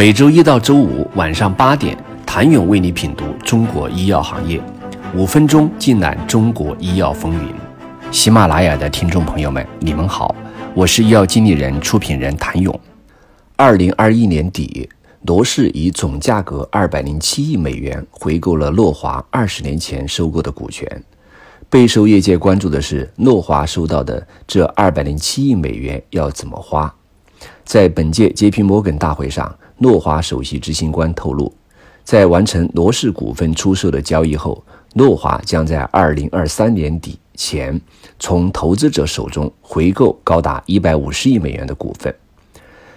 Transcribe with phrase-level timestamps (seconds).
[0.00, 4.58] 每周一到周五晚上八点，谭勇为你品读中国医药行业，
[5.14, 7.54] 五分钟尽览中国医药风云。
[8.10, 10.34] 喜马拉雅的听众朋友们，你们好，
[10.74, 12.80] 我是医药经理人、出品人谭勇。
[13.56, 14.88] 二零二一年底，
[15.26, 20.88] 罗氏以总价格二百零七亿美元回购了诺华二十年前收购的股权。
[21.68, 26.90] 备受业界关注的是，诺华收到的这二百零七亿美元要怎么花？
[27.66, 28.62] 在本届 J.P.
[28.62, 29.54] 摩根大会上。
[29.82, 31.50] 诺华首席执行官透露，
[32.04, 34.62] 在完成罗氏股份出售的交易后，
[34.92, 37.80] 诺华将在二零二三年底前
[38.18, 42.14] 从投资者手中回购高达一百五十亿美元的股份。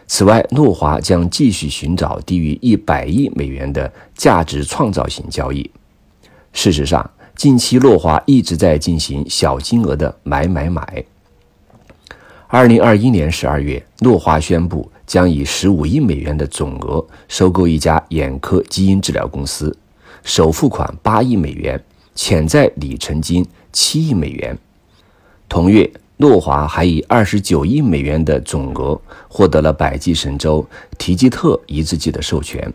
[0.07, 5.71] 此外，诺华将继续寻找低于一百亿美元的价值创造性交易。
[6.51, 11.05] 事实上，近期诺华一直在进行小金额的买买买。
[12.47, 14.91] 二零二一年十二月，诺华宣布。
[15.05, 19.75] 将以十五亿美元的总额收购一家眼科基因治疗公司，
[20.23, 21.81] 首付款八亿美元，
[22.15, 24.57] 潜在里程金七亿美元。
[25.49, 30.65] 同月，诺华还以二十九亿美元的总额获得了百济神州
[30.97, 32.71] 提吉特抑制剂的授权，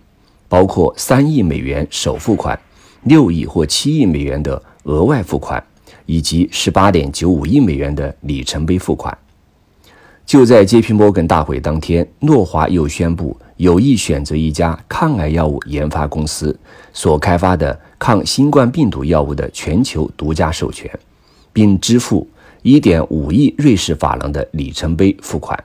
[0.49, 2.59] 包括三亿美元首付款、
[3.05, 5.65] 六亿或七亿美元的额外付款，
[6.07, 9.17] 以及十八点九五亿美元的里程碑付款。
[10.29, 10.93] 就在 J.P.
[10.93, 16.55] 摩根大会当天，诺华又宣布有意选择一家抗癌药物研发公司
[16.93, 20.91] 所开发的抗新冠病毒药物的全球独家授权，
[21.51, 22.29] 并支付
[22.63, 25.59] 1.5亿瑞士法郎的里程碑付款。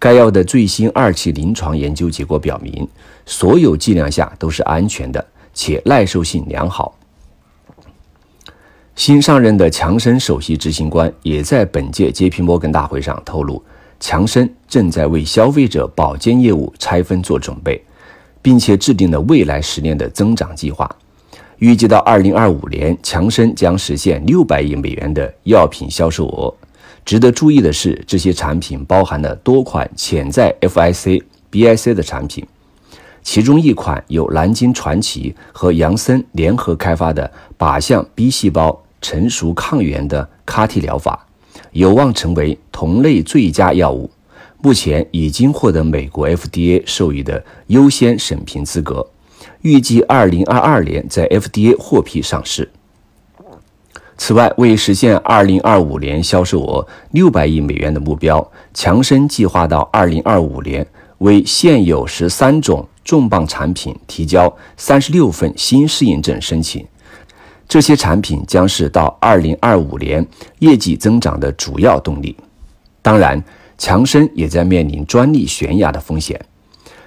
[0.00, 2.88] 该药的最新二期临床研究结果表明，
[3.24, 6.98] 所有剂量下都是安全的，且耐受性良好。
[8.96, 12.42] 新上任的强生首席执行官也在本届 J.P.
[12.42, 13.62] 摩根大会上透露。
[14.06, 17.82] 强生正在为消费者保健业务拆分做准备，
[18.42, 20.86] 并且制定了未来十年的增长计划。
[21.56, 26.54] 预计到二零二五年，强生将实现六百亿美元的药品销售额。
[27.06, 32.46] 值得注意的是，这些产品包含了多款潜在 FIC、BIC 的产品，
[33.22, 41.23] 其中一款由南京传奇和杨森联合开发的靶向 B 细胞成熟抗原的 CAR-T 疗法。
[41.74, 44.08] 有望成为同类最佳药物，
[44.62, 49.04] 目前已经获得美国 FDA 授予的优先审评资格，
[49.62, 52.70] 预计二零二二年在 FDA 获批上市。
[54.16, 60.86] 此外，为实现二零二五年销售额六百亿美元的目标，强生计划到二零二五年
[61.18, 66.86] 为现有十三种重磅产品提交三十六份新适应症申请。
[67.74, 70.24] 这些产品将是到二零二五年
[70.60, 72.36] 业绩增长的主要动力。
[73.02, 73.42] 当然，
[73.76, 76.40] 强生也在面临专利悬崖的风险。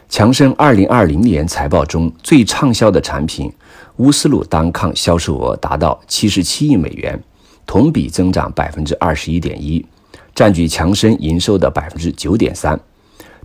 [0.10, 3.50] 强生二零二零年财报中最畅销的产品
[3.96, 7.18] 乌斯鲁单抗销售额达到七十七亿美元，
[7.66, 9.86] 同比增长百分之二十一点一，
[10.36, 12.78] 占据强生营收的百分之九点三。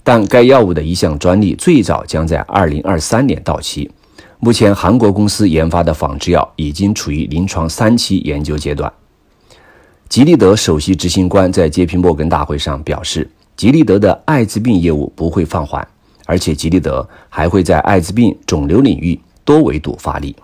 [0.02, 3.88] 但该药物的一项专利最早将在二零二三年到期。
[4.44, 8.92] 目前，韩国公司研发的仿制药已经处于临床三期研究阶段。
[10.08, 11.96] 吉利德首席执行官在 J.P.
[11.96, 15.86] 摩根大会上表示，吉利德的艾滋病业务不会放缓，
[16.26, 20.34] 而且吉利德还会在艾滋病、肿瘤领域多维度发力。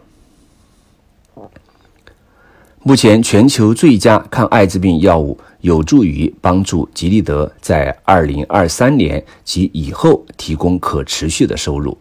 [2.85, 11.99] 目前，全球最佳抗艾滋病药物有助于帮助吉利德在2023年及以后提供可持续的收入。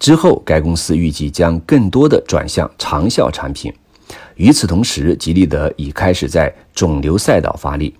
[0.00, 3.70] 之后，该公司预计将更多的转向长效产品。
[4.36, 7.94] 与此同时，吉利德已开始在肿瘤赛道发力。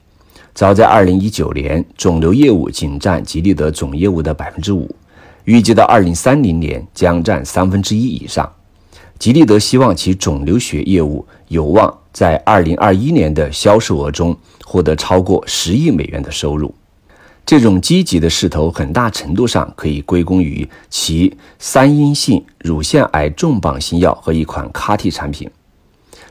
[0.55, 4.89] 早在2019年，肿瘤业务仅占吉利德总业务的百分之五，
[5.44, 8.50] 预计到2030年将占三分之一以上。
[9.19, 14.34] 吉利德希望其肿瘤学业务有望在2021年的销售额中
[14.65, 16.75] 获得超过十亿美元的收入。
[17.50, 25.51] 这种积极的势头很大程度上可以归功于其三阴性乳腺癌重磅新药和一款 CAR-T 产品。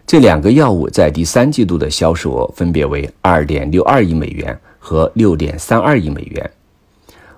[0.08, 6.52] 这两个药物在第三季度的销售额分别为二点六二亿美元和六点三二亿美元。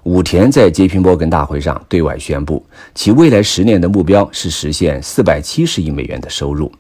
[0.04, 1.00] 武田在 J.P.
[1.00, 2.64] 摩根大会上对外宣布，
[2.94, 6.72] 其未来十年的目标是实现四百七十亿美元的收入，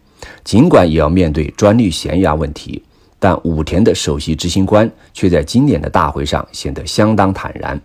[0.43, 2.83] 尽管也要面对专利悬崖问题。
[3.23, 7.79] 但武田的首席执行官却在今年的大会上显得相当坦然。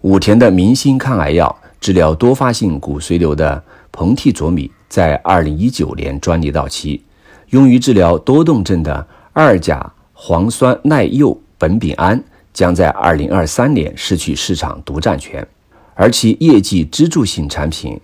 [0.00, 7.02] 武田的明星抗癌药治疗多发性骨髓瘤的硼替佐米在2019年专利到期，
[7.50, 12.24] 用于治疗多动症的二甲磺酸耐铀苯丙胺
[12.54, 15.46] 将在2023年失去市场独占权。
[15.94, 18.00] 而其业绩支柱性产品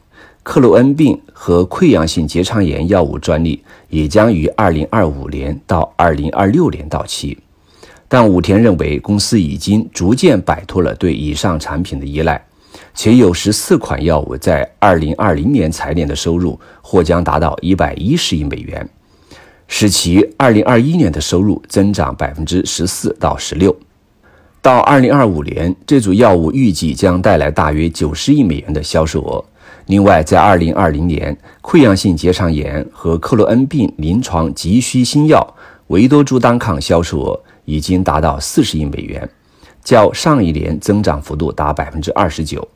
[0.48, 7.36] 克罗恩病和溃疡性结肠炎药物专利也将于二零二五年到二零二六年到期。
[8.08, 12.42] 但武田认为，公司已经逐渐摆脱了对以上产品的依赖，
[12.94, 18.88] 且有十四款药物在二零二零年财年的收入或将达到一百一十亿美元，
[19.66, 23.76] 使其二零二一年的收入增长百分之十四到十六。
[24.62, 29.44] 到二零二五年，这组药物预计将带来大约九十亿美元的销售额。
[29.88, 35.54] 另外，在二零二零年，溃疡性结肠炎和克罗恩病临床急需新药
[35.88, 37.40] 维多珠单抗销售额。
[37.68, 39.28] 已经达到四十亿美元，
[39.84, 42.66] 较上一年增长幅度达百分之二十九。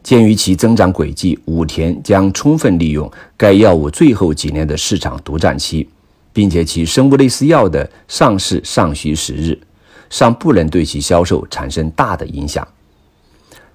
[0.00, 5.88] 鉴于其增长轨迹，武田将充分利用该药物最后几年的市场独占期，
[6.32, 9.58] 并且其生物类似药的上市尚需时日，
[10.08, 12.64] 尚不能对其销售产生大的影响。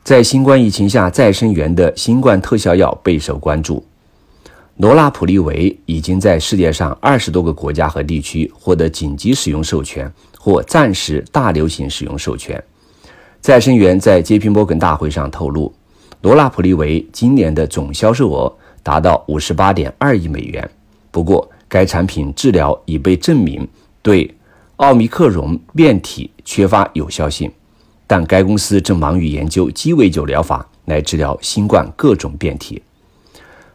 [0.04, 3.84] 在新冠疫情下，再生元的新冠特效药备受关注。
[4.78, 10.12] 罗拉普利韦已经在世界上二十多个国家和地区获得紧急使用授权。
[10.44, 12.62] 或暂时大流行使用授权。
[13.40, 14.50] 再生元在 J.P.
[14.50, 15.74] 摩根大会上透露，
[16.20, 18.54] 罗拉普利韦今年的总销售额
[18.84, 20.70] 达到五十八点二亿美元。
[21.12, 23.66] 不过，该产品治疗已被证明
[24.02, 24.36] 对
[24.76, 27.50] 奥密克戎变体缺乏有效性，
[28.14, 32.80] 但该公司正忙于研究鸡尾酒疗法来治疗新冠各种变体。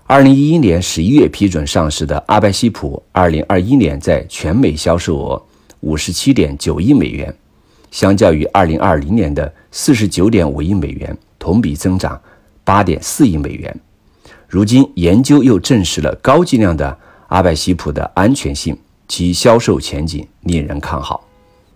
[0.06, 5.42] 二零一一年十一月批准上市的阿拜西普，二零二一年在全美销售额。
[5.80, 7.34] 五十七点九亿美元，
[7.90, 12.20] 相较于二零二零年的四十九点五亿美元，同比增长
[12.62, 13.76] 八点四亿美元。
[14.46, 16.96] 如今研究又证实了高剂量的
[17.26, 21.27] 阿拜西普的安全性，其销售前景令人看好。